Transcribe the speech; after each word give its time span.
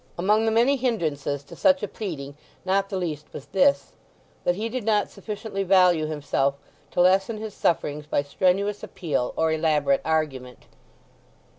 Among 0.17 0.45
the 0.45 0.51
many 0.51 0.77
hindrances 0.77 1.43
to 1.43 1.55
such 1.55 1.83
a 1.83 1.87
pleading 1.87 2.35
not 2.65 2.89
the 2.89 2.97
least 2.97 3.27
was 3.33 3.45
this, 3.45 3.93
that 4.45 4.55
he 4.55 4.67
did 4.67 4.83
not 4.83 5.11
sufficiently 5.11 5.61
value 5.61 6.07
himself 6.07 6.55
to 6.89 7.01
lessen 7.01 7.37
his 7.37 7.53
sufferings 7.53 8.07
by 8.07 8.23
strenuous 8.23 8.81
appeal 8.81 9.31
or 9.37 9.51
elaborate 9.51 10.01
argument. 10.03 10.65